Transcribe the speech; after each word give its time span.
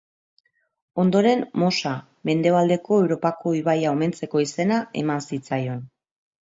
Ondoren 1.03 1.43
Mosa, 1.65 1.91
Mendebaldeko 2.31 2.99
Europako 3.05 3.55
ibaia 3.61 3.95
omentzeko 3.95 4.45
izena 4.49 4.85
eman 5.07 5.27
zitzaion. 5.33 5.91